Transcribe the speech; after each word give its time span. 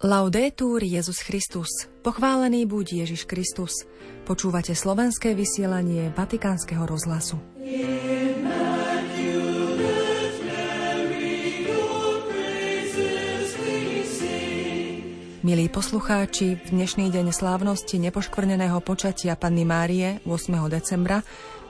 Laudetur 0.00 0.80
Jezus 0.80 1.20
Christus. 1.20 1.68
Pochválený 2.00 2.64
buď 2.64 3.04
Ježiš 3.04 3.28
Kristus. 3.28 3.84
Počúvate 4.24 4.72
slovenské 4.72 5.36
vysielanie 5.36 6.08
Vatikánskeho 6.16 6.88
rozhlasu. 6.88 7.36
Milí 15.44 15.68
poslucháči, 15.68 16.56
v 16.56 16.68
dnešný 16.72 17.12
deň 17.12 17.36
slávnosti 17.36 18.00
nepoškvrneného 18.00 18.80
počatia 18.80 19.36
Panny 19.36 19.68
Márie 19.68 20.24
8. 20.24 20.32
decembra 20.72 21.20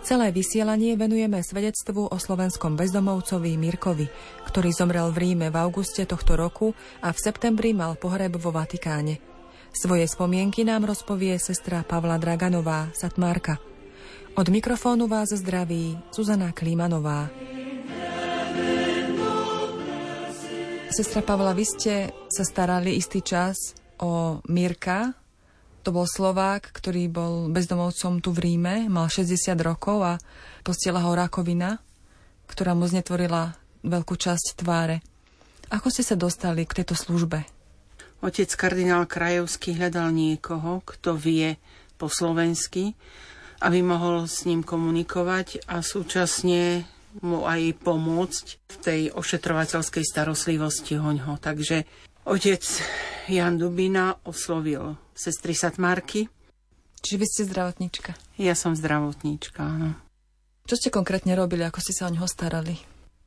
Celé 0.01 0.33
vysielanie 0.33 0.97
venujeme 0.97 1.45
svedectvu 1.45 2.09
o 2.09 2.17
slovenskom 2.17 2.73
bezdomovcovi 2.73 3.61
Mirkovi, 3.61 4.09
ktorý 4.49 4.73
zomrel 4.73 5.13
v 5.13 5.21
Ríme 5.23 5.53
v 5.53 5.61
auguste 5.61 6.09
tohto 6.09 6.41
roku 6.41 6.73
a 7.05 7.13
v 7.13 7.19
septembri 7.21 7.77
mal 7.77 8.01
pohreb 8.01 8.41
vo 8.41 8.49
Vatikáne. 8.49 9.21
Svoje 9.71 10.09
spomienky 10.09 10.65
nám 10.65 10.89
rozpovie 10.89 11.37
sestra 11.37 11.85
Pavla 11.85 12.17
Draganová, 12.17 12.91
Satmárka. 12.97 13.61
Od 14.35 14.47
mikrofónu 14.49 15.05
vás 15.05 15.31
zdraví 15.37 15.95
Zuzana 16.11 16.51
Klímanová. 16.57 17.29
Sestra 20.91 21.23
Pavla, 21.23 21.55
vy 21.55 21.65
ste 21.69 21.95
sa 22.27 22.43
starali 22.43 22.99
istý 22.99 23.23
čas 23.23 23.79
o 24.01 24.43
Mirka, 24.49 25.20
to 25.81 25.91
bol 25.91 26.05
Slovák, 26.05 26.71
ktorý 26.77 27.09
bol 27.09 27.49
bezdomovcom 27.49 28.21
tu 28.21 28.31
v 28.37 28.45
Ríme, 28.45 28.87
mal 28.93 29.09
60 29.09 29.57
rokov 29.65 29.99
a 30.05 30.15
postiela 30.61 31.01
ho 31.05 31.13
rakovina, 31.17 31.81
ktorá 32.49 32.77
mu 32.77 32.85
znetvorila 32.85 33.57
veľkú 33.81 34.15
časť 34.17 34.61
tváre. 34.61 35.01
Ako 35.73 35.89
ste 35.89 36.05
sa 36.05 36.19
dostali 36.19 36.67
k 36.69 36.83
tejto 36.83 36.99
službe? 36.99 37.47
Otec 38.21 38.53
kardinál 38.53 39.09
Krajovský 39.09 39.73
hľadal 39.81 40.13
niekoho, 40.13 40.85
kto 40.85 41.17
vie 41.17 41.57
po 41.97 42.13
slovensky, 42.13 42.93
aby 43.65 43.81
mohol 43.81 44.29
s 44.29 44.45
ním 44.45 44.61
komunikovať 44.61 45.65
a 45.65 45.81
súčasne 45.81 46.85
mu 47.25 47.49
aj 47.49 47.81
pomôcť 47.81 48.47
v 48.57 48.77
tej 48.81 49.01
ošetrovateľskej 49.17 50.05
starostlivosti 50.05 51.01
hoňho. 51.01 51.41
Takže 51.41 51.89
otec 52.25 52.63
Jan 53.29 53.57
Dubina 53.57 54.19
oslovil 54.27 54.99
sestry 55.15 55.53
Satmárky. 55.53 56.27
Čiže 57.01 57.17
vy 57.17 57.27
ste 57.29 57.43
zdravotníčka? 57.49 58.11
Ja 58.37 58.53
som 58.53 58.77
zdravotníčka, 58.77 59.61
áno. 59.61 59.97
Čo 60.69 60.77
ste 60.77 60.89
konkrétne 60.93 61.33
robili, 61.33 61.65
ako 61.65 61.81
ste 61.81 61.97
sa 61.97 62.07
o 62.07 62.13
neho 62.13 62.29
starali? 62.29 62.77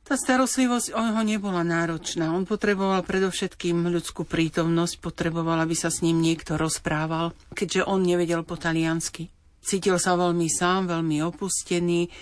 Tá 0.04 0.20
starostlivosť 0.20 0.92
o 0.92 1.00
neho 1.00 1.22
nebola 1.24 1.64
náročná. 1.64 2.28
On 2.36 2.44
potreboval 2.44 3.00
predovšetkým 3.08 3.88
ľudskú 3.88 4.28
prítomnosť, 4.28 5.00
potreboval, 5.00 5.64
aby 5.64 5.72
sa 5.72 5.88
s 5.88 6.04
ním 6.04 6.20
niekto 6.20 6.60
rozprával, 6.60 7.32
keďže 7.56 7.88
on 7.88 8.04
nevedel 8.04 8.44
po 8.44 8.60
taliansky. 8.60 9.32
Cítil 9.64 9.96
sa 9.96 10.12
veľmi 10.20 10.44
sám, 10.44 10.92
veľmi 10.92 11.24
opustený, 11.24 12.12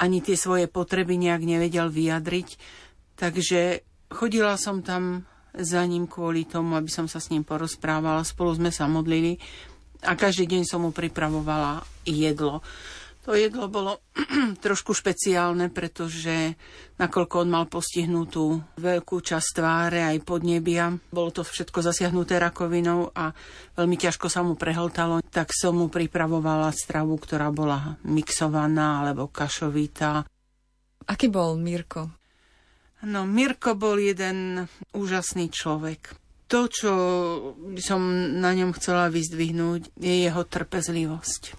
ani 0.00 0.18
tie 0.24 0.32
svoje 0.32 0.64
potreby 0.64 1.20
nejak 1.20 1.44
nevedel 1.44 1.92
vyjadriť. 1.92 2.48
Takže 3.20 3.84
chodila 4.08 4.56
som 4.56 4.80
tam 4.80 5.28
za 5.56 5.82
ním 5.86 6.06
kvôli 6.06 6.46
tomu, 6.46 6.78
aby 6.78 6.90
som 6.90 7.06
sa 7.10 7.18
s 7.18 7.30
ním 7.32 7.42
porozprávala. 7.42 8.26
Spolu 8.26 8.56
sme 8.56 8.70
sa 8.70 8.86
modlili 8.86 9.38
a 10.04 10.16
každý 10.16 10.48
deň 10.48 10.62
som 10.64 10.84
mu 10.84 10.90
pripravovala 10.94 11.84
jedlo. 12.06 12.64
To 13.28 13.36
jedlo 13.36 13.68
bolo 13.68 14.00
trošku 14.64 14.96
špeciálne, 14.96 15.68
pretože 15.68 16.56
nakoľko 16.96 17.34
on 17.44 17.48
mal 17.52 17.64
postihnutú 17.68 18.58
veľkú 18.80 19.20
časť 19.20 19.48
tváre 19.60 20.00
aj 20.08 20.24
podnebia, 20.24 20.96
bolo 21.12 21.28
to 21.28 21.44
všetko 21.44 21.84
zasiahnuté 21.84 22.40
rakovinou 22.40 23.12
a 23.12 23.36
veľmi 23.76 23.96
ťažko 24.00 24.26
sa 24.32 24.40
mu 24.40 24.56
prehltalo, 24.56 25.20
tak 25.28 25.52
som 25.52 25.76
mu 25.76 25.92
pripravovala 25.92 26.72
stravu, 26.72 27.20
ktorá 27.20 27.52
bola 27.52 28.00
mixovaná 28.08 29.04
alebo 29.04 29.28
kašovitá. 29.28 30.24
Aký 31.04 31.28
bol 31.28 31.60
Mirko? 31.60 32.19
No, 33.00 33.24
Mirko 33.24 33.72
bol 33.72 33.96
jeden 33.96 34.68
úžasný 34.92 35.48
človek. 35.48 36.12
To, 36.52 36.68
čo 36.68 36.92
by 37.56 37.80
som 37.80 38.02
na 38.42 38.52
ňom 38.52 38.76
chcela 38.76 39.08
vyzdvihnúť, 39.08 39.96
je 39.96 40.14
jeho 40.28 40.42
trpezlivosť. 40.44 41.56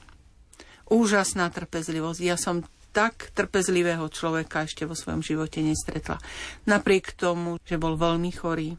Úžasná 0.91 1.49
trpezlivosť. 1.49 2.19
Ja 2.21 2.37
som 2.37 2.61
tak 2.91 3.31
trpezlivého 3.31 4.05
človeka 4.11 4.67
ešte 4.67 4.83
vo 4.85 4.93
svojom 4.93 5.23
živote 5.23 5.63
nestretla. 5.63 6.19
Napriek 6.67 7.15
tomu, 7.15 7.57
že 7.63 7.79
bol 7.79 7.95
veľmi 7.95 8.29
chorý, 8.35 8.75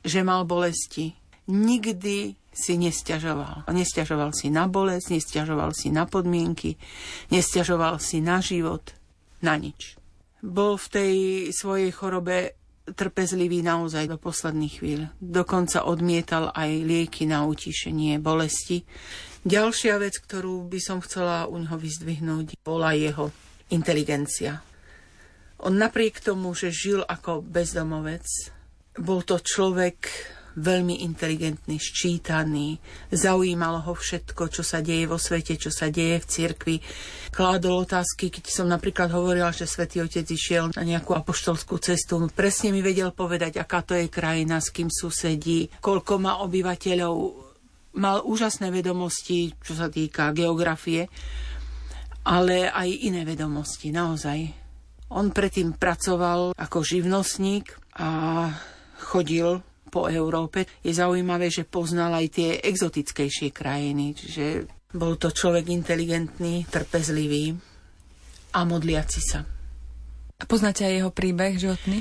že 0.00 0.24
mal 0.24 0.48
bolesti, 0.48 1.12
nikdy 1.46 2.34
si 2.50 2.74
nestiažoval. 2.80 3.68
Nestiažoval 3.70 4.32
si 4.34 4.48
na 4.48 4.66
bolesť, 4.66 5.14
nestiažoval 5.14 5.76
si 5.76 5.92
na 5.92 6.08
podmienky, 6.08 6.74
nestiažoval 7.30 8.00
si 8.02 8.18
na 8.24 8.40
život, 8.42 8.96
na 9.44 9.60
nič 9.60 9.99
bol 10.40 10.80
v 10.80 10.86
tej 10.88 11.14
svojej 11.52 11.90
chorobe 11.92 12.56
trpezlivý 12.90 13.62
naozaj 13.62 14.10
do 14.10 14.18
posledných 14.18 14.74
chvíľ. 14.82 15.00
Dokonca 15.20 15.86
odmietal 15.86 16.50
aj 16.50 16.70
lieky 16.82 17.28
na 17.28 17.46
utišenie 17.46 18.18
bolesti. 18.18 18.82
Ďalšia 19.46 19.96
vec, 20.00 20.20
ktorú 20.20 20.66
by 20.68 20.80
som 20.82 20.98
chcela 21.00 21.48
u 21.48 21.56
neho 21.56 21.76
vyzdvihnúť, 21.78 22.60
bola 22.60 22.92
jeho 22.92 23.32
inteligencia. 23.72 24.60
On 25.60 25.72
napriek 25.72 26.20
tomu, 26.20 26.52
že 26.56 26.72
žil 26.72 27.00
ako 27.04 27.44
bezdomovec, 27.44 28.24
bol 28.98 29.22
to 29.22 29.38
človek 29.38 30.08
veľmi 30.58 31.06
inteligentný, 31.06 31.78
ščítaný, 31.78 32.82
zaujímalo 33.14 33.86
ho 33.86 33.94
všetko, 33.94 34.50
čo 34.50 34.62
sa 34.66 34.82
deje 34.82 35.06
vo 35.06 35.18
svete, 35.20 35.54
čo 35.54 35.70
sa 35.70 35.92
deje 35.92 36.18
v 36.18 36.26
cirkvi. 36.26 36.76
Kládol 37.30 37.86
otázky, 37.86 38.34
keď 38.34 38.44
som 38.50 38.66
napríklad 38.66 39.14
hovorila, 39.14 39.54
že 39.54 39.70
svätý 39.70 40.02
Otec 40.02 40.26
išiel 40.26 40.74
na 40.74 40.82
nejakú 40.82 41.14
apoštolskú 41.14 41.78
cestu, 41.78 42.18
presne 42.34 42.74
mi 42.74 42.82
vedel 42.82 43.14
povedať, 43.14 43.62
aká 43.62 43.86
to 43.86 43.94
je 43.94 44.10
krajina, 44.10 44.58
s 44.58 44.74
kým 44.74 44.90
susedí, 44.90 45.70
koľko 45.78 46.18
má 46.18 46.42
obyvateľov. 46.42 47.14
Mal 47.90 48.22
úžasné 48.22 48.70
vedomosti, 48.70 49.54
čo 49.58 49.74
sa 49.74 49.90
týka 49.90 50.30
geografie, 50.30 51.10
ale 52.22 52.70
aj 52.70 52.86
iné 52.86 53.26
vedomosti, 53.26 53.90
naozaj. 53.90 54.38
On 55.10 55.34
predtým 55.34 55.74
pracoval 55.74 56.54
ako 56.54 56.86
živnostník 56.86 57.74
a 57.98 58.46
chodil 59.10 59.58
po 59.90 60.06
Európe. 60.06 60.64
Je 60.80 60.94
zaujímavé, 60.94 61.50
že 61.50 61.66
poznal 61.66 62.14
aj 62.14 62.26
tie 62.30 62.48
exotickejšie 62.62 63.50
krajiny, 63.50 64.14
čiže 64.14 64.70
bol 64.94 65.18
to 65.18 65.34
človek 65.34 65.66
inteligentný, 65.70 66.66
trpezlivý 66.70 67.54
a 68.54 68.62
modliaci 68.62 69.20
sa. 69.20 69.42
A 70.40 70.44
poznáte 70.48 70.86
aj 70.86 70.94
jeho 71.04 71.12
príbeh 71.12 71.58
životný? 71.60 72.00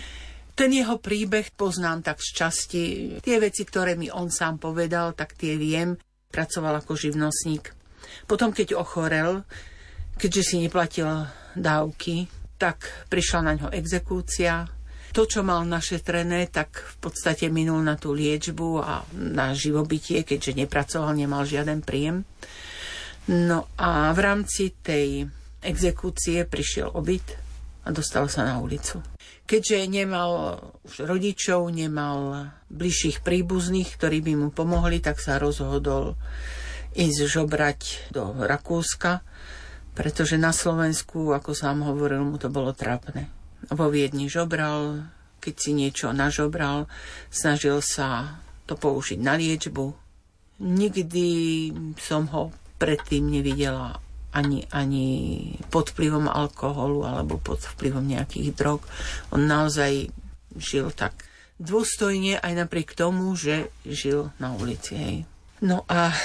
Ten 0.55 0.75
jeho 0.75 0.99
príbeh 0.99 1.55
poznám 1.55 2.03
tak 2.03 2.19
z 2.19 2.29
časti. 2.35 2.83
Tie 3.23 3.38
veci, 3.39 3.63
ktoré 3.63 3.95
mi 3.95 4.11
on 4.11 4.28
sám 4.28 4.59
povedal, 4.59 5.16
tak 5.16 5.35
tie 5.35 5.55
viem. 5.55 5.95
Pracoval 6.29 6.83
ako 6.83 6.99
živnostník. 6.99 7.72
Potom, 8.28 8.51
keď 8.51 8.75
ochorel, 8.75 9.44
keďže 10.19 10.44
si 10.44 10.55
neplatil 10.59 11.07
dávky, 11.55 12.28
tak 12.59 13.07
prišla 13.07 13.39
na 13.39 13.53
ňo 13.55 13.67
exekúcia, 13.72 14.67
to, 15.16 15.25
čo 15.25 15.42
mal 15.42 15.66
našetrené, 15.66 16.50
tak 16.50 16.78
v 16.78 16.96
podstate 17.09 17.50
minul 17.50 17.81
na 17.81 17.97
tú 17.97 18.14
liečbu 18.14 18.70
a 18.82 19.03
na 19.17 19.52
živobytie, 19.58 20.22
keďže 20.22 20.66
nepracoval, 20.66 21.17
nemal 21.17 21.47
žiaden 21.47 21.82
príjem. 21.82 22.28
No 23.29 23.70
a 23.78 24.09
v 24.14 24.20
rámci 24.22 24.73
tej 24.73 25.29
exekúcie 25.61 26.46
prišiel 26.46 26.94
obyt 26.94 27.26
a 27.85 27.94
dostal 27.94 28.29
sa 28.29 28.46
na 28.46 28.61
ulicu. 28.61 29.02
Keďže 29.50 29.90
nemal 29.90 30.61
už 30.85 31.09
rodičov, 31.09 31.73
nemal 31.73 32.53
bližších 32.70 33.26
príbuzných, 33.26 33.90
ktorí 33.97 34.22
by 34.22 34.34
mu 34.38 34.47
pomohli, 34.53 35.02
tak 35.02 35.17
sa 35.17 35.41
rozhodol 35.41 36.14
ísť 36.94 37.20
žobrať 37.26 38.14
do 38.14 38.46
Rakúska, 38.46 39.26
pretože 39.97 40.38
na 40.38 40.53
Slovensku, 40.53 41.34
ako 41.34 41.58
sám 41.58 41.82
hovoril, 41.82 42.22
mu 42.26 42.38
to 42.38 42.53
bolo 42.53 42.73
trápne 42.78 43.39
vo 43.67 43.91
Viedni 43.91 44.32
žobral, 44.32 45.11
keď 45.44 45.56
si 45.59 45.72
niečo 45.76 46.16
nažobral, 46.16 46.88
snažil 47.28 47.84
sa 47.84 48.40
to 48.64 48.79
použiť 48.79 49.20
na 49.20 49.35
liečbu. 49.35 49.91
Nikdy 50.59 51.28
som 52.00 52.28
ho 52.32 52.52
predtým 52.79 53.28
nevidela 53.28 54.00
ani, 54.32 54.64
ani 54.70 55.08
pod 55.73 55.91
vplyvom 55.91 56.29
alkoholu 56.29 57.03
alebo 57.03 57.41
pod 57.41 57.59
vplyvom 57.76 58.06
nejakých 58.06 58.56
drog. 58.56 58.85
On 59.34 59.41
naozaj 59.41 60.14
žil 60.55 60.94
tak 60.94 61.28
dôstojne 61.59 62.40
aj 62.40 62.53
napriek 62.55 62.96
tomu, 62.96 63.35
že 63.35 63.73
žil 63.84 64.32
na 64.40 64.55
ulici. 64.55 64.94
Hej. 64.96 65.17
No 65.59 65.84
a 65.91 66.16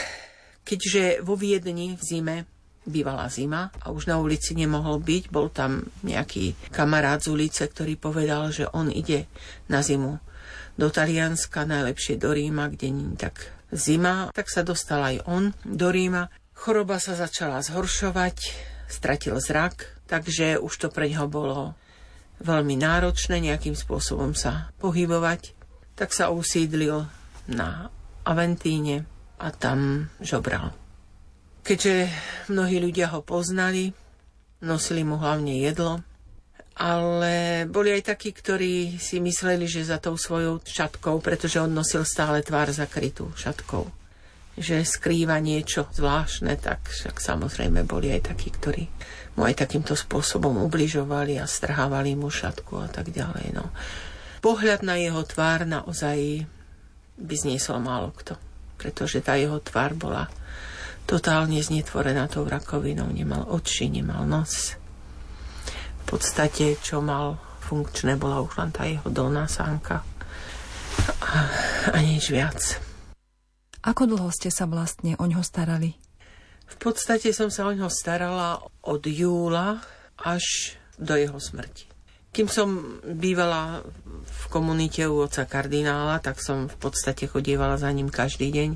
keďže 0.62 1.24
vo 1.26 1.34
Viedni 1.34 1.98
v 1.98 2.02
zime 2.02 2.36
bývala 2.84 3.28
zima 3.32 3.72
a 3.80 3.90
už 3.90 4.08
na 4.08 4.20
ulici 4.20 4.52
nemohol 4.52 5.00
byť. 5.00 5.32
Bol 5.32 5.48
tam 5.50 5.88
nejaký 6.04 6.56
kamarát 6.70 7.20
z 7.20 7.32
ulice, 7.32 7.64
ktorý 7.68 7.96
povedal, 7.96 8.52
že 8.52 8.68
on 8.72 8.92
ide 8.92 9.28
na 9.68 9.80
zimu 9.80 10.20
do 10.74 10.88
Talianska, 10.90 11.64
najlepšie 11.64 12.18
do 12.20 12.34
Ríma, 12.34 12.68
kde 12.68 12.88
nie 12.92 13.16
tak 13.16 13.54
zima. 13.72 14.30
Tak 14.34 14.50
sa 14.50 14.66
dostal 14.66 15.02
aj 15.02 15.16
on 15.26 15.54
do 15.64 15.88
Ríma. 15.90 16.30
Choroba 16.54 17.02
sa 17.02 17.18
začala 17.18 17.62
zhoršovať, 17.62 18.36
stratil 18.86 19.36
zrak, 19.38 20.06
takže 20.06 20.60
už 20.60 20.72
to 20.76 20.88
pre 20.90 21.10
ňoho 21.10 21.26
bolo 21.26 21.60
veľmi 22.42 22.74
náročné 22.78 23.38
nejakým 23.42 23.74
spôsobom 23.74 24.34
sa 24.34 24.70
pohybovať. 24.82 25.54
Tak 25.94 26.10
sa 26.10 26.34
usídlil 26.34 27.06
na 27.46 27.88
Aventíne 28.26 29.06
a 29.38 29.52
tam 29.54 30.10
žobral. 30.18 30.83
Keďže 31.64 32.12
mnohí 32.52 32.76
ľudia 32.76 33.08
ho 33.16 33.24
poznali, 33.24 33.88
nosili 34.60 35.00
mu 35.00 35.16
hlavne 35.16 35.64
jedlo, 35.64 36.04
ale 36.76 37.64
boli 37.64 37.94
aj 37.96 38.12
takí, 38.12 38.36
ktorí 38.36 39.00
si 39.00 39.16
mysleli, 39.16 39.64
že 39.64 39.88
za 39.88 39.96
tou 39.96 40.20
svojou 40.20 40.60
šatkou, 40.60 41.24
pretože 41.24 41.56
on 41.56 41.72
nosil 41.72 42.04
stále 42.04 42.44
tvár 42.44 42.68
zakrytú 42.68 43.32
šatkou, 43.32 43.88
že 44.60 44.84
skrýva 44.84 45.40
niečo 45.40 45.88
zvláštne, 45.88 46.60
tak 46.60 46.84
však 46.84 47.16
samozrejme 47.16 47.88
boli 47.88 48.12
aj 48.12 48.28
takí, 48.28 48.52
ktorí 48.52 48.84
mu 49.40 49.48
aj 49.48 49.64
takýmto 49.64 49.96
spôsobom 49.96 50.60
ubližovali 50.68 51.40
a 51.40 51.48
strhávali 51.48 52.12
mu 52.12 52.28
šatku 52.28 52.76
a 52.76 52.92
tak 52.92 53.08
ďalej. 53.08 53.56
No. 53.56 53.72
Pohľad 54.44 54.84
na 54.84 55.00
jeho 55.00 55.24
tvár 55.24 55.64
naozaj 55.64 56.44
by 57.16 57.34
zniesol 57.40 57.80
málo 57.80 58.12
kto, 58.12 58.36
pretože 58.76 59.24
tá 59.24 59.38
jeho 59.38 59.62
tvár 59.64 59.96
bola 59.96 60.28
totálne 61.04 61.60
znetvorená 61.60 62.28
tou 62.28 62.44
rakovinou. 62.48 63.08
Nemal 63.12 63.44
oči, 63.48 63.88
nemal 63.92 64.24
nos. 64.24 64.76
V 66.04 66.04
podstate, 66.04 66.76
čo 66.80 67.00
mal 67.00 67.40
funkčné, 67.64 68.20
bola 68.20 68.44
už 68.44 68.60
len 68.60 68.70
tá 68.72 68.84
jeho 68.84 69.08
dolná 69.08 69.48
sánka. 69.48 70.04
A, 71.24 71.48
a 71.92 71.98
nič 72.00 72.28
viac. 72.28 72.80
Ako 73.84 74.08
dlho 74.08 74.32
ste 74.32 74.48
sa 74.48 74.64
vlastne 74.64 75.16
o 75.20 75.24
ňo 75.28 75.44
starali? 75.44 75.92
V 76.64 76.76
podstate 76.80 77.36
som 77.36 77.52
sa 77.52 77.68
o 77.68 77.72
ňo 77.76 77.92
starala 77.92 78.60
od 78.80 79.02
júla 79.04 79.84
až 80.16 80.76
do 80.96 81.12
jeho 81.12 81.36
smrti. 81.36 81.84
Kým 82.34 82.48
som 82.50 82.98
bývala 83.04 83.84
v 84.24 84.42
komunite 84.50 85.06
u 85.06 85.22
oca 85.22 85.46
kardinála, 85.46 86.18
tak 86.18 86.42
som 86.42 86.66
v 86.66 86.76
podstate 86.80 87.30
chodievala 87.30 87.78
za 87.78 87.92
ním 87.94 88.10
každý 88.10 88.50
deň 88.50 88.70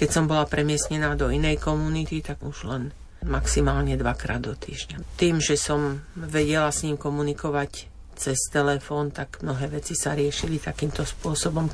keď 0.00 0.08
som 0.08 0.24
bola 0.24 0.48
premiestnená 0.48 1.12
do 1.12 1.28
inej 1.28 1.60
komunity, 1.60 2.24
tak 2.24 2.40
už 2.40 2.64
len 2.64 2.88
maximálne 3.20 4.00
dvakrát 4.00 4.40
do 4.40 4.56
týždňa. 4.56 5.04
Tým, 5.20 5.44
že 5.44 5.60
som 5.60 6.00
vedela 6.16 6.72
s 6.72 6.88
ním 6.88 6.96
komunikovať 6.96 7.92
cez 8.16 8.48
telefón, 8.48 9.12
tak 9.12 9.44
mnohé 9.44 9.68
veci 9.68 9.92
sa 9.92 10.16
riešili 10.16 10.56
takýmto 10.56 11.04
spôsobom. 11.04 11.68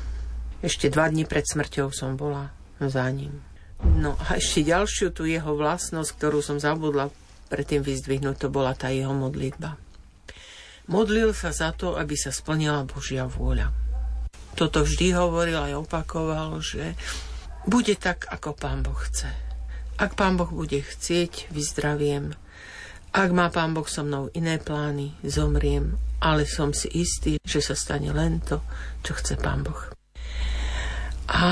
Ešte 0.59 0.91
dva 0.91 1.07
dní 1.07 1.23
pred 1.23 1.47
smrťou 1.47 1.87
som 1.95 2.19
bola 2.19 2.51
za 2.83 3.07
ním. 3.15 3.39
No 3.79 4.19
a 4.19 4.35
ešte 4.35 4.67
ďalšiu 4.67 5.15
tu 5.15 5.23
jeho 5.23 5.55
vlastnosť, 5.55 6.11
ktorú 6.19 6.43
som 6.43 6.59
zabudla 6.59 7.07
predtým 7.47 7.79
vyzdvihnúť, 7.79 8.43
to 8.43 8.47
bola 8.51 8.75
tá 8.75 8.91
jeho 8.91 9.15
modlitba. 9.15 9.79
Modlil 10.91 11.31
sa 11.31 11.55
za 11.55 11.71
to, 11.71 11.95
aby 11.95 12.19
sa 12.19 12.35
splnila 12.35 12.83
Božia 12.83 13.23
vôľa. 13.23 13.71
Toto 14.57 14.83
vždy 14.83 15.15
hovoril 15.15 15.55
aj 15.55 15.79
opakoval, 15.79 16.59
že 16.59 16.97
bude 17.67 17.93
tak, 17.99 18.25
ako 18.31 18.55
Pán 18.55 18.81
Boh 18.81 18.95
chce. 18.95 19.27
Ak 19.99 20.15
Pán 20.15 20.39
Boh 20.39 20.47
bude 20.47 20.79
chcieť, 20.79 21.51
vyzdraviem. 21.51 22.31
Ak 23.11 23.29
má 23.35 23.51
Pán 23.51 23.75
Boh 23.75 23.85
so 23.85 24.07
mnou 24.07 24.31
iné 24.31 24.55
plány, 24.55 25.11
zomriem, 25.27 25.99
ale 26.23 26.47
som 26.47 26.71
si 26.71 26.87
istý, 26.95 27.37
že 27.43 27.59
sa 27.59 27.75
stane 27.75 28.09
len 28.15 28.39
to, 28.39 28.63
čo 29.03 29.19
chce 29.19 29.35
Pán 29.35 29.67
Boh. 29.67 29.91
A 31.27 31.43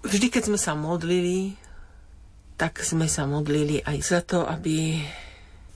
vždy, 0.00 0.32
keď 0.32 0.48
sme 0.48 0.58
sa 0.58 0.72
modlili, 0.72 1.60
tak 2.56 2.80
sme 2.80 3.04
sa 3.04 3.28
modlili 3.28 3.84
aj 3.84 3.98
za 4.00 4.20
to, 4.24 4.48
aby, 4.48 4.96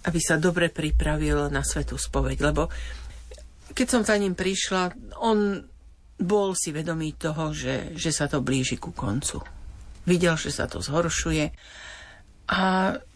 aby 0.09 0.21
sa 0.23 0.41
dobre 0.41 0.73
pripravil 0.73 1.53
na 1.53 1.61
svetú 1.61 2.01
spoveď. 2.01 2.41
Lebo 2.41 2.73
keď 3.77 3.87
som 3.87 4.03
za 4.07 4.17
ním 4.17 4.33
prišla, 4.33 4.97
on 5.21 5.61
bol 6.19 6.55
si 6.59 6.75
vedomý 6.75 7.15
toho, 7.15 7.55
že, 7.55 7.95
že 7.95 8.11
sa 8.11 8.27
to 8.27 8.43
blíži 8.43 8.77
ku 8.79 8.91
koncu. 8.91 9.39
Videl, 10.05 10.35
že 10.35 10.51
sa 10.51 10.67
to 10.67 10.83
zhoršuje 10.83 11.55
a 12.49 12.61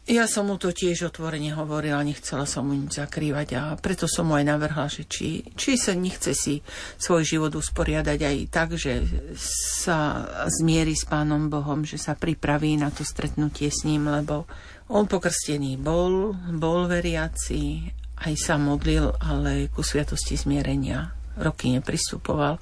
ja 0.03 0.27
som 0.27 0.51
mu 0.51 0.61
to 0.61 0.75
tiež 0.75 1.09
otvorene 1.09 1.57
hovorila, 1.57 2.05
nechcela 2.05 2.45
som 2.45 2.69
mu 2.69 2.77
nič 2.77 3.01
zakrývať 3.01 3.49
a 3.57 3.63
preto 3.79 4.05
som 4.05 4.29
mu 4.29 4.37
aj 4.37 4.45
navrhla, 4.45 4.91
že 4.91 5.09
či, 5.09 5.47
či 5.57 5.79
sa 5.81 5.97
nechce 5.97 6.37
si 6.37 6.61
svoj 7.01 7.25
život 7.25 7.53
usporiadať 7.55 8.19
aj 8.19 8.37
tak, 8.53 8.77
že 8.77 9.01
sa 9.39 10.27
zmierí 10.51 10.93
s 10.93 11.09
Pánom 11.09 11.49
Bohom, 11.49 11.87
že 11.87 11.97
sa 11.97 12.13
pripraví 12.13 12.77
na 12.77 12.93
to 12.93 13.07
stretnutie 13.07 13.73
s 13.73 13.89
ním, 13.89 14.11
lebo 14.11 14.45
on 14.93 15.09
pokrstený 15.09 15.81
bol, 15.81 16.37
bol 16.53 16.91
veriaci, 16.91 17.89
aj 18.27 18.35
sa 18.37 18.61
modlil, 18.61 19.17
ale 19.23 19.73
ku 19.73 19.81
sviatosti 19.81 20.37
zmierenia 20.37 21.15
roky 21.41 21.73
nepristupoval. 21.73 22.61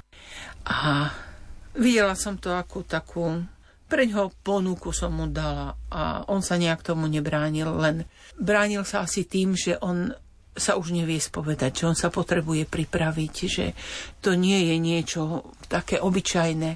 A 0.70 1.10
videla 1.74 2.14
som 2.14 2.38
to 2.38 2.54
ako 2.54 2.86
takú 2.86 3.42
preňho 3.90 4.30
ponuku 4.46 4.94
som 4.94 5.10
mu 5.10 5.26
dala 5.26 5.74
a 5.90 6.22
on 6.30 6.38
sa 6.46 6.54
nejak 6.54 6.86
tomu 6.86 7.10
nebránil, 7.10 7.74
len 7.74 8.06
bránil 8.38 8.86
sa 8.86 9.02
asi 9.02 9.26
tým, 9.26 9.58
že 9.58 9.74
on 9.82 10.14
sa 10.54 10.78
už 10.78 10.94
nevie 10.94 11.18
spovedať, 11.18 11.82
že 11.82 11.88
on 11.90 11.98
sa 11.98 12.06
potrebuje 12.06 12.70
pripraviť, 12.70 13.34
že 13.50 13.74
to 14.22 14.38
nie 14.38 14.70
je 14.70 14.76
niečo 14.78 15.50
také 15.66 15.98
obyčajné. 15.98 16.70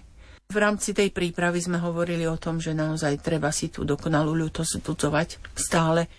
V 0.51 0.57
rámci 0.59 0.91
tej 0.91 1.15
prípravy 1.15 1.63
sme 1.63 1.79
hovorili 1.79 2.27
o 2.27 2.39
tom, 2.39 2.59
že 2.59 2.75
naozaj 2.75 3.23
treba 3.23 3.55
si 3.55 3.71
tú 3.71 3.87
dokonalú 3.87 4.35
ľútosť 4.35 4.83
budzovať 4.83 5.29
stále 5.55 6.11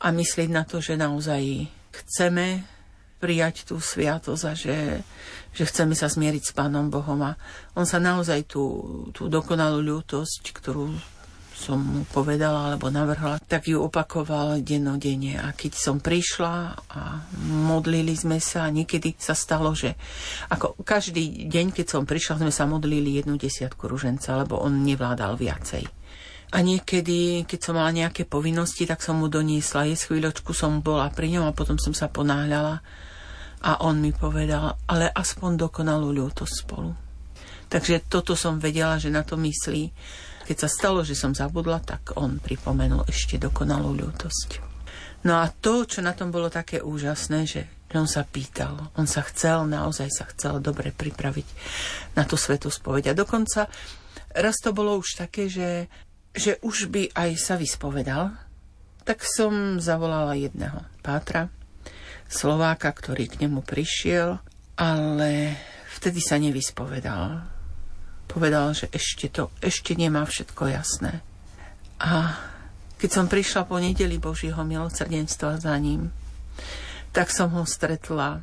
a 0.00 0.12
myslieť 0.12 0.48
na 0.52 0.68
to, 0.68 0.80
že 0.84 1.00
naozaj 1.00 1.68
chceme 1.92 2.73
prijať 3.24 3.64
tú 3.64 3.80
sviatosť 3.80 4.44
a 4.44 4.52
že, 4.52 5.00
že 5.56 5.64
chceme 5.64 5.96
sa 5.96 6.12
zmieriť 6.12 6.42
s 6.44 6.52
Pánom 6.52 6.92
Bohom. 6.92 7.16
A 7.24 7.40
on 7.72 7.88
sa 7.88 7.96
naozaj 7.96 8.44
tú, 8.44 8.64
tú 9.16 9.32
dokonalú 9.32 9.80
ľútosť, 9.80 10.52
ktorú 10.52 10.92
som 11.54 11.80
mu 11.80 12.02
povedala 12.04 12.68
alebo 12.68 12.92
navrhla, 12.92 13.40
tak 13.40 13.72
ju 13.72 13.80
opakoval 13.80 14.60
dennodenne. 14.60 15.40
A 15.40 15.56
keď 15.56 15.72
som 15.78 15.96
prišla 16.02 16.76
a 16.92 17.24
modlili 17.48 18.12
sme 18.12 18.42
sa, 18.42 18.68
niekedy 18.68 19.16
sa 19.16 19.32
stalo, 19.32 19.72
že 19.72 19.96
ako 20.52 20.76
každý 20.84 21.48
deň, 21.48 21.72
keď 21.72 21.86
som 21.88 22.04
prišla, 22.04 22.44
sme 22.44 22.52
sa 22.52 22.68
modlili 22.68 23.16
jednu 23.16 23.40
desiatku 23.40 23.88
ruženca, 23.88 24.36
lebo 24.44 24.60
on 24.60 24.84
nevládal 24.84 25.40
viacej. 25.40 25.86
A 26.54 26.62
niekedy, 26.62 27.48
keď 27.48 27.60
som 27.66 27.74
mala 27.74 27.90
nejaké 27.90 28.28
povinnosti, 28.28 28.86
tak 28.86 29.02
som 29.02 29.18
mu 29.18 29.26
doniesla. 29.26 29.90
Je 29.90 29.98
chvíľočku 29.98 30.54
som 30.54 30.78
bola 30.84 31.10
pri 31.10 31.38
ňom 31.38 31.50
a 31.50 31.56
potom 31.56 31.80
som 31.80 31.90
sa 31.90 32.06
ponáhľala 32.06 32.78
a 33.64 33.80
on 33.80 33.96
mi 33.96 34.12
povedal, 34.12 34.76
ale 34.84 35.08
aspoň 35.08 35.68
dokonalú 35.68 36.12
ľútosť 36.12 36.54
spolu. 36.68 36.92
Takže 37.72 38.04
toto 38.12 38.36
som 38.36 38.60
vedela, 38.60 39.00
že 39.00 39.08
na 39.08 39.24
to 39.24 39.40
myslí. 39.40 39.88
Keď 40.44 40.56
sa 40.60 40.68
stalo, 40.68 41.00
že 41.00 41.16
som 41.16 41.32
zabudla, 41.32 41.80
tak 41.80 42.12
on 42.20 42.36
pripomenul 42.36 43.08
ešte 43.08 43.40
dokonalú 43.40 43.96
ľútosť. 43.96 44.60
No 45.24 45.40
a 45.40 45.48
to, 45.48 45.88
čo 45.88 46.04
na 46.04 46.12
tom 46.12 46.28
bolo 46.28 46.52
také 46.52 46.84
úžasné, 46.84 47.48
že 47.48 47.64
on 47.96 48.04
sa 48.04 48.26
pýtal, 48.28 48.92
on 48.98 49.08
sa 49.08 49.24
chcel, 49.24 49.64
naozaj 49.64 50.12
sa 50.12 50.28
chcel 50.28 50.60
dobre 50.60 50.92
pripraviť 50.92 51.48
na 52.18 52.28
tú 52.28 52.36
svetú 52.36 52.68
spoveď. 52.68 53.14
A 53.14 53.18
dokonca 53.18 53.70
raz 54.34 54.56
to 54.60 54.76
bolo 54.76 55.00
už 55.00 55.24
také, 55.24 55.48
že, 55.48 55.88
že 56.36 56.60
už 56.60 56.92
by 56.92 57.16
aj 57.16 57.30
sa 57.40 57.54
vyspovedal, 57.56 58.34
tak 59.08 59.24
som 59.24 59.80
zavolala 59.80 60.36
jedného 60.36 60.84
pátra, 61.00 61.48
Slováka, 62.28 62.90
ktorý 62.90 63.30
k 63.30 63.46
nemu 63.46 63.62
prišiel, 63.62 64.40
ale 64.74 65.54
vtedy 65.94 66.18
sa 66.18 66.36
nevyspovedal. 66.40 67.46
Povedal, 68.26 68.74
že 68.74 68.90
ešte 68.90 69.30
to, 69.30 69.54
ešte 69.62 69.94
nemá 69.94 70.26
všetko 70.26 70.66
jasné. 70.66 71.22
A 72.02 72.34
keď 72.98 73.10
som 73.10 73.26
prišla 73.30 73.68
po 73.68 73.78
nedeli 73.78 74.18
Božieho 74.18 74.60
milosrdenstva 74.64 75.60
za 75.60 75.74
ním, 75.78 76.10
tak 77.14 77.30
som 77.30 77.52
ho 77.54 77.62
stretla 77.62 78.42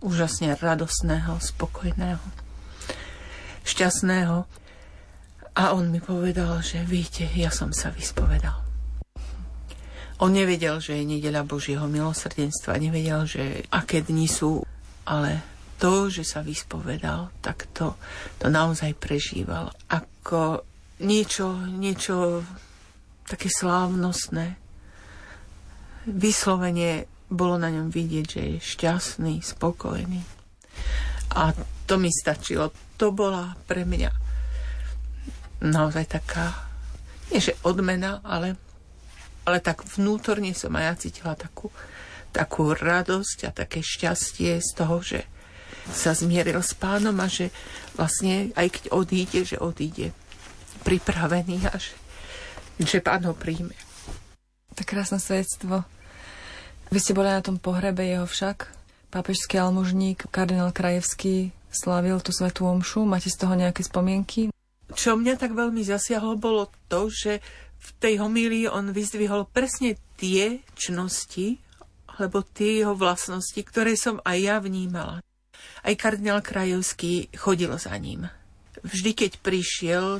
úžasne 0.00 0.56
radosného, 0.56 1.36
spokojného, 1.36 2.22
šťastného. 3.66 4.48
A 5.56 5.62
on 5.72 5.88
mi 5.88 6.00
povedal, 6.04 6.60
že 6.60 6.84
víte, 6.84 7.28
ja 7.32 7.48
som 7.48 7.72
sa 7.72 7.88
vyspovedal. 7.92 8.65
On 10.16 10.32
nevedel, 10.32 10.80
že 10.80 10.96
je 10.96 11.04
nedeľa 11.04 11.44
Božieho 11.44 11.84
milosrdenstva, 11.84 12.80
nevedel, 12.80 13.28
že 13.28 13.68
aké 13.68 14.00
dni 14.00 14.24
sú, 14.24 14.64
ale 15.04 15.44
to, 15.76 16.08
že 16.08 16.24
sa 16.24 16.40
vyspovedal, 16.40 17.28
tak 17.44 17.68
to, 17.76 18.00
to 18.40 18.48
naozaj 18.48 18.96
prežíval 18.96 19.68
ako 19.92 20.64
niečo, 21.04 21.52
niečo 21.68 22.40
také 23.28 23.52
slávnostné, 23.52 24.56
vyslovene 26.08 27.04
bolo 27.26 27.58
na 27.58 27.68
ňom 27.68 27.90
vidieť, 27.90 28.24
že 28.24 28.40
je 28.40 28.56
šťastný, 28.62 29.42
spokojný. 29.42 30.22
A 31.34 31.52
to 31.84 31.98
mi 31.98 32.08
stačilo. 32.08 32.70
To 32.96 33.10
bola 33.10 33.58
pre 33.66 33.82
mňa 33.82 34.10
naozaj 35.66 36.06
taká, 36.06 36.54
nie 37.34 37.42
že 37.42 37.58
odmena, 37.66 38.22
ale, 38.22 38.54
ale 39.46 39.62
tak 39.62 39.86
vnútorne 39.86 40.50
som 40.52 40.74
aj 40.74 40.84
ja 40.84 40.94
cítila 40.98 41.34
takú, 41.38 41.70
takú 42.34 42.74
radosť 42.74 43.38
a 43.46 43.50
také 43.54 43.80
šťastie 43.80 44.58
z 44.58 44.70
toho, 44.74 44.98
že 45.00 45.22
sa 45.86 46.12
zmieril 46.12 46.58
s 46.58 46.74
pánom 46.74 47.14
a 47.22 47.30
že 47.30 47.54
vlastne 47.94 48.50
aj 48.58 48.68
keď 48.74 48.84
odíde, 48.90 49.40
že 49.46 49.56
odíde 49.62 50.10
pripravený 50.82 51.70
a 51.70 51.78
že, 51.78 51.94
že 52.82 52.98
pán 52.98 53.22
ho 53.22 53.34
príjme. 53.34 53.74
Tak 54.74 54.92
krásne 54.92 55.22
svedectvo. 55.22 55.86
Vy 56.90 56.98
ste 57.00 57.16
boli 57.16 57.30
na 57.30 57.42
tom 57.42 57.58
pohrebe 57.58 58.02
jeho 58.02 58.26
však. 58.26 58.70
Pápežský 59.10 59.62
almužník, 59.62 60.26
kardinál 60.28 60.74
Krajevský 60.74 61.54
slávil 61.70 62.18
tú 62.20 62.34
svetú 62.34 62.66
omšu. 62.66 63.06
Máte 63.06 63.30
z 63.30 63.38
toho 63.38 63.54
nejaké 63.54 63.86
spomienky? 63.86 64.50
Čo 64.94 65.18
mňa 65.18 65.34
tak 65.34 65.58
veľmi 65.58 65.82
zasiahlo, 65.82 66.38
bolo 66.38 66.70
to, 66.86 67.10
že 67.10 67.42
v 67.86 67.90
tej 68.02 68.14
homílii 68.18 68.66
on 68.66 68.90
vyzdvihol 68.90 69.46
presne 69.46 69.94
tie 70.18 70.58
čnosti, 70.74 71.62
alebo 72.18 72.42
tie 72.42 72.82
jeho 72.82 72.98
vlastnosti, 72.98 73.60
ktoré 73.62 73.94
som 73.94 74.18
aj 74.26 74.38
ja 74.40 74.56
vnímala. 74.58 75.22
Aj 75.86 75.94
kardinál 75.94 76.42
Krajevský 76.42 77.30
chodil 77.36 77.70
za 77.78 77.94
ním. 77.94 78.26
Vždy, 78.82 79.10
keď 79.14 79.32
prišiel 79.38 80.18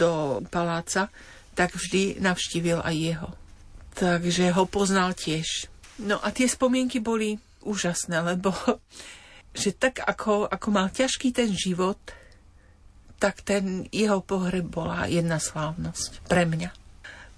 do 0.00 0.42
paláca, 0.50 1.12
tak 1.54 1.76
vždy 1.76 2.18
navštívil 2.18 2.82
aj 2.82 2.96
jeho. 2.96 3.30
Takže 3.94 4.50
ho 4.56 4.64
poznal 4.66 5.14
tiež. 5.14 5.68
No 6.00 6.16
a 6.18 6.32
tie 6.32 6.48
spomienky 6.48 6.98
boli 6.98 7.36
úžasné, 7.62 8.24
lebo 8.24 8.50
že 9.60 9.76
tak 9.76 10.00
ako, 10.00 10.48
ako 10.48 10.68
mal 10.72 10.88
ťažký 10.88 11.30
ten 11.30 11.52
život, 11.52 11.98
tak 13.20 13.44
ten 13.44 13.84
jeho 13.92 14.24
pohreb 14.24 14.64
bola 14.64 15.04
jedna 15.04 15.36
slávnosť 15.36 16.24
pre 16.24 16.48
mňa. 16.48 16.79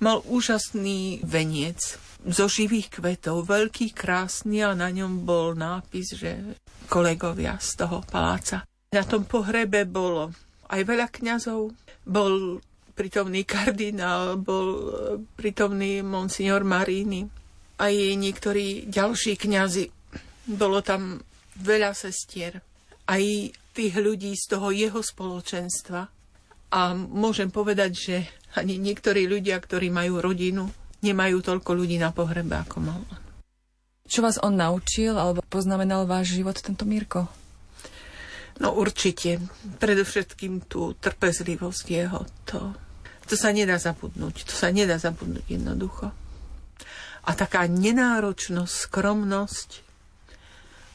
Mal 0.02 0.18
úžasný 0.26 1.22
veniec 1.22 1.94
zo 2.26 2.50
živých 2.50 2.98
kvetov, 2.98 3.46
veľký, 3.46 3.94
krásny 3.94 4.58
a 4.66 4.74
na 4.74 4.90
ňom 4.90 5.22
bol 5.22 5.54
nápis, 5.54 6.18
že 6.18 6.58
kolegovia 6.90 7.54
z 7.62 7.86
toho 7.86 8.02
paláca. 8.02 8.66
Na 8.90 9.06
tom 9.06 9.22
pohrebe 9.22 9.86
bolo 9.86 10.34
aj 10.74 10.80
veľa 10.82 11.06
kňazov, 11.06 11.70
bol 12.02 12.58
prítomný 12.98 13.46
kardinál, 13.46 14.42
bol 14.42 14.90
prítomný 15.38 16.02
monsignor 16.02 16.66
Marini, 16.66 17.22
aj 17.78 17.94
niektorí 18.18 18.90
ďalší 18.90 19.38
kňazi. 19.38 19.86
Bolo 20.50 20.82
tam 20.82 21.22
veľa 21.62 21.94
sestier, 21.94 22.58
aj 23.06 23.22
tých 23.70 23.94
ľudí 23.94 24.34
z 24.34 24.44
toho 24.50 24.74
jeho 24.74 24.98
spoločenstva. 24.98 26.10
A 26.72 26.80
môžem 26.96 27.54
povedať, 27.54 27.92
že 27.94 28.16
ani 28.56 28.76
niektorí 28.76 29.24
ľudia, 29.28 29.56
ktorí 29.58 29.88
majú 29.88 30.20
rodinu, 30.20 30.68
nemajú 31.00 31.40
toľko 31.40 31.70
ľudí 31.72 31.96
na 31.98 32.12
pohrebe, 32.14 32.52
ako 32.56 32.76
mal 32.78 33.00
on. 33.00 33.22
Čo 34.06 34.20
vás 34.20 34.36
on 34.44 34.60
naučil, 34.60 35.16
alebo 35.16 35.40
poznamenal 35.46 36.04
váš 36.04 36.36
život 36.36 36.58
tento 36.60 36.84
Mirko? 36.84 37.26
No 38.60 38.76
určite. 38.76 39.40
Predovšetkým 39.80 40.68
tú 40.68 40.92
trpezlivosť 41.00 41.84
jeho. 41.88 42.20
To, 42.52 42.76
to 43.24 43.34
sa 43.40 43.50
nedá 43.56 43.80
zabudnúť. 43.80 44.44
To 44.44 44.54
sa 44.54 44.68
nedá 44.68 45.00
zabudnúť 45.00 45.48
jednoducho 45.48 46.12
a 47.22 47.30
taká 47.38 47.70
nenáročnosť, 47.70 48.74
skromnosť. 48.90 49.70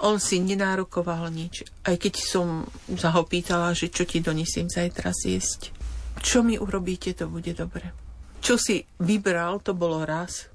On 0.04 0.22
si 0.22 0.38
nenárokoval 0.44 1.32
nič. 1.34 1.66
Aj 1.88 1.96
keď 1.96 2.14
som 2.22 2.68
sa 3.00 3.10
ho 3.16 3.24
pýtala, 3.26 3.74
že 3.74 3.90
čo 3.90 4.04
ti 4.06 4.22
donesiem 4.22 4.70
zajtra 4.70 5.10
zjesť. 5.16 5.74
Čo 6.22 6.42
mi 6.42 6.58
urobíte, 6.58 7.14
to 7.14 7.30
bude 7.30 7.54
dobre. 7.54 7.94
Čo 8.42 8.58
si 8.58 8.86
vybral, 9.02 9.62
to 9.62 9.74
bolo 9.78 10.04
raz. 10.06 10.50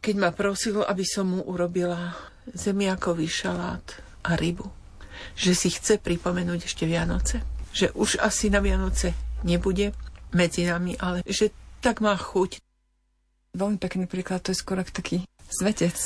Keď 0.00 0.14
ma 0.16 0.30
prosil, 0.32 0.80
aby 0.84 1.04
som 1.04 1.36
mu 1.36 1.40
urobila 1.44 2.16
zemiakový 2.50 3.28
šalát 3.28 3.84
a 4.24 4.36
rybu. 4.36 4.64
Že 5.36 5.52
si 5.52 5.68
chce 5.72 6.00
pripomenúť 6.00 6.64
ešte 6.64 6.88
Vianoce. 6.88 7.44
Že 7.76 7.92
už 7.92 8.10
asi 8.24 8.48
na 8.48 8.64
Vianoce 8.64 9.12
nebude 9.44 9.92
medzi 10.32 10.64
nami, 10.64 10.96
ale 10.96 11.20
že 11.28 11.52
tak 11.80 12.00
má 12.00 12.16
chuť 12.16 12.60
Veľmi 13.50 13.82
pekný 13.82 14.06
príklad, 14.06 14.46
to 14.46 14.54
je 14.54 14.62
skoro 14.62 14.86
taký 14.86 15.26
svetec. 15.50 15.98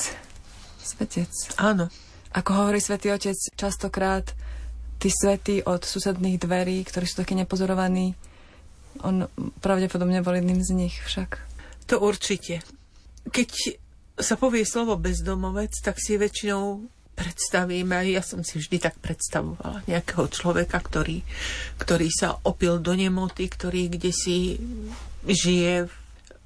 Svetec. 0.81 1.28
Áno. 1.61 1.93
Ako 2.33 2.50
hovorí 2.57 2.81
svätý 2.81 3.12
Otec, 3.12 3.37
častokrát 3.52 4.33
tí 4.97 5.12
svetí 5.12 5.61
od 5.61 5.85
susedných 5.85 6.40
dverí, 6.40 6.81
ktorí 6.88 7.04
sú 7.04 7.21
takí 7.21 7.37
nepozorovaní, 7.37 8.16
on 9.02 9.26
pravdepodobne 9.64 10.22
bol 10.22 10.38
jedným 10.38 10.62
z 10.62 10.70
nich 10.76 10.94
však. 11.02 11.40
To 11.90 12.00
určite. 12.00 12.62
Keď 13.26 13.80
sa 14.14 14.38
povie 14.38 14.62
slovo 14.62 14.94
bezdomovec, 14.94 15.74
tak 15.82 15.98
si 15.98 16.14
väčšinou 16.14 16.86
predstavíme, 17.14 17.94
aj 17.94 18.08
ja 18.10 18.22
som 18.26 18.42
si 18.42 18.58
vždy 18.58 18.82
tak 18.82 18.98
predstavovala, 18.98 19.86
nejakého 19.86 20.26
človeka, 20.26 20.82
ktorý, 20.82 21.22
ktorý 21.78 22.08
sa 22.10 22.34
opil 22.42 22.82
do 22.82 22.94
nemoty, 22.98 23.46
ktorý 23.46 23.86
kde 23.86 24.10
si 24.10 24.58
žije 25.22 25.86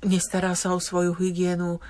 nestará 0.04 0.54
sa 0.54 0.76
o 0.76 0.78
svoju 0.78 1.16
hygienu, 1.18 1.82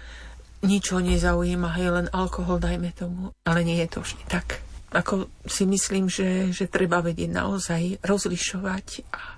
nič 0.65 0.91
ho 0.91 0.99
nezaujíma, 0.99 1.77
hej, 1.79 1.89
len 1.93 2.09
alkohol, 2.11 2.59
dajme 2.59 2.91
tomu. 2.97 3.31
Ale 3.47 3.63
nie 3.63 3.79
je 3.85 3.89
to 3.93 3.99
vždy 4.03 4.23
tak. 4.27 4.65
Ako 4.89 5.29
si 5.45 5.69
myslím, 5.69 6.09
že, 6.09 6.49
že 6.51 6.65
treba 6.65 7.05
vedieť 7.05 7.29
naozaj 7.29 8.01
rozlišovať 8.01 8.87
a, 9.13 9.38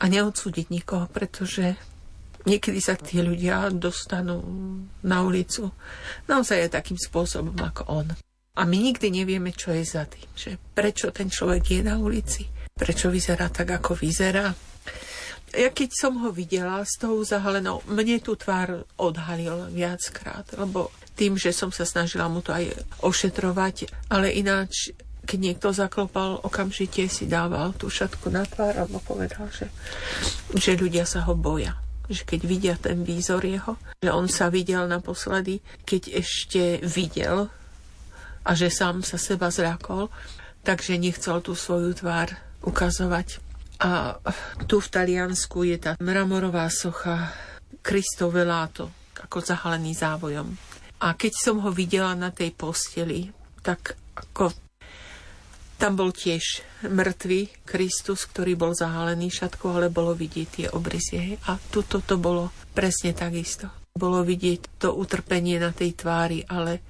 a 0.00 0.04
neodsúdiť 0.08 0.72
nikoho, 0.72 1.04
pretože 1.12 1.76
niekedy 2.48 2.80
sa 2.80 2.96
tí 2.96 3.20
ľudia 3.20 3.68
dostanú 3.68 4.40
na 5.04 5.20
ulicu 5.20 5.68
naozaj 6.24 6.66
aj 6.68 6.80
takým 6.80 6.96
spôsobom 6.96 7.52
ako 7.60 7.82
on. 7.88 8.08
A 8.56 8.62
my 8.64 8.76
nikdy 8.76 9.12
nevieme, 9.12 9.52
čo 9.52 9.70
je 9.76 9.84
za 9.84 10.08
tým, 10.08 10.26
že 10.34 10.56
prečo 10.56 11.12
ten 11.12 11.28
človek 11.28 11.62
je 11.64 11.80
na 11.84 12.00
ulici, 12.00 12.48
prečo 12.72 13.12
vyzerá 13.12 13.52
tak, 13.52 13.76
ako 13.76 13.94
vyzerá 13.96 14.50
ja 15.50 15.70
keď 15.74 15.90
som 15.90 16.14
ho 16.22 16.30
videla 16.30 16.78
s 16.86 16.94
tou 16.94 17.18
zahalenou, 17.26 17.82
mne 17.90 18.22
tú 18.22 18.38
tvár 18.38 18.86
odhalil 18.94 19.66
viackrát, 19.74 20.46
lebo 20.54 20.94
tým, 21.18 21.34
že 21.34 21.50
som 21.50 21.74
sa 21.74 21.82
snažila 21.82 22.30
mu 22.30 22.38
to 22.38 22.54
aj 22.54 22.70
ošetrovať, 23.02 23.90
ale 24.14 24.30
ináč, 24.30 24.94
keď 25.30 25.38
niekto 25.38 25.70
zaklopal, 25.70 26.42
okamžite 26.42 27.06
si 27.06 27.30
dával 27.30 27.70
tú 27.78 27.86
šatku 27.86 28.34
na 28.34 28.42
tvár 28.42 28.82
a 28.82 28.84
povedal, 28.98 29.46
že, 29.54 29.70
že 30.58 30.74
ľudia 30.74 31.06
sa 31.06 31.22
ho 31.30 31.38
boja 31.38 31.78
že 32.10 32.26
keď 32.26 32.40
vidia 32.42 32.74
ten 32.74 33.06
výzor 33.06 33.38
jeho, 33.46 33.78
že 34.02 34.10
on 34.10 34.26
sa 34.26 34.50
videl 34.50 34.90
naposledy, 34.90 35.62
keď 35.86 36.18
ešte 36.18 36.82
videl 36.82 37.46
a 38.42 38.50
že 38.58 38.66
sám 38.66 39.06
sa 39.06 39.14
seba 39.14 39.46
zľakol, 39.46 40.10
takže 40.66 40.98
nechcel 40.98 41.38
tú 41.38 41.54
svoju 41.54 41.94
tvár 41.94 42.34
ukazovať. 42.66 43.38
A 43.78 44.18
tu 44.66 44.82
v 44.82 44.90
Taliansku 44.90 45.62
je 45.70 45.78
tá 45.78 45.92
mramorová 46.02 46.66
socha 46.66 47.30
Cristo 47.78 48.28
Velato, 48.28 48.90
ako 49.14 49.38
zahalený 49.40 49.94
závojom. 49.94 50.50
A 51.06 51.14
keď 51.14 51.32
som 51.32 51.62
ho 51.62 51.70
videla 51.70 52.12
na 52.18 52.34
tej 52.34 52.50
posteli, 52.52 53.30
tak 53.62 53.94
ako 54.18 54.52
tam 55.80 55.96
bol 55.96 56.12
tiež 56.12 56.60
mŕtvý 56.84 57.64
Kristus, 57.64 58.28
ktorý 58.28 58.52
bol 58.52 58.76
zahalený 58.76 59.32
šatkou, 59.32 59.72
ale 59.72 59.88
bolo 59.88 60.12
vidieť 60.12 60.48
tie 60.52 60.66
obrysy. 60.68 61.40
A 61.48 61.56
tuto 61.56 62.04
to 62.04 62.20
bolo 62.20 62.52
presne 62.76 63.16
takisto. 63.16 63.72
Bolo 63.96 64.20
vidieť 64.20 64.76
to 64.76 64.92
utrpenie 64.92 65.56
na 65.56 65.72
tej 65.72 65.96
tvári, 65.96 66.44
ale 66.44 66.84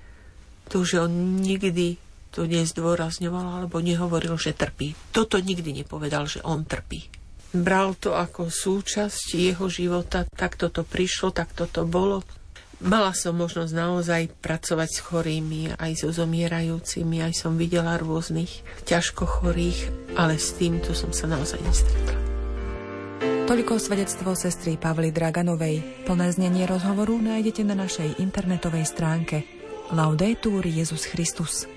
to, 0.66 0.82
že 0.82 1.06
on 1.06 1.38
nikdy 1.38 2.02
to 2.34 2.50
nezdôrazňoval 2.50 3.62
alebo 3.62 3.78
nehovoril, 3.78 4.34
že 4.34 4.58
trpí. 4.58 4.98
Toto 5.14 5.38
nikdy 5.38 5.82
nepovedal, 5.82 6.26
že 6.26 6.42
on 6.42 6.66
trpí. 6.66 7.06
Bral 7.50 7.98
to 7.98 8.14
ako 8.14 8.46
súčasť 8.46 9.34
jeho 9.34 9.66
života, 9.66 10.22
tak 10.26 10.54
toto 10.54 10.86
prišlo, 10.86 11.34
tak 11.34 11.50
toto 11.54 11.82
bolo. 11.86 12.22
Mala 12.80 13.12
som 13.12 13.36
možnosť 13.36 13.76
naozaj 13.76 14.22
pracovať 14.40 14.88
s 14.88 14.98
chorými, 15.04 15.76
aj 15.76 16.00
so 16.00 16.08
zomierajúcimi, 16.16 17.20
aj 17.20 17.36
som 17.36 17.60
videla 17.60 18.00
rôznych 18.00 18.64
ťažko 18.88 19.28
chorých, 19.28 19.92
ale 20.16 20.40
s 20.40 20.56
týmto 20.56 20.96
som 20.96 21.12
sa 21.12 21.28
naozaj 21.28 21.60
nestretla. 21.60 22.16
Toľko 23.44 23.76
svedectvo 23.76 24.32
sestry 24.32 24.80
Pavly 24.80 25.12
Draganovej. 25.12 26.08
Plné 26.08 26.32
znenie 26.32 26.64
rozhovoru 26.64 27.20
nájdete 27.20 27.68
na 27.68 27.76
našej 27.76 28.16
internetovej 28.16 28.88
stránke 28.88 29.44
Laudetur 29.92 30.64
Jezus 30.64 31.04
Christus. 31.04 31.68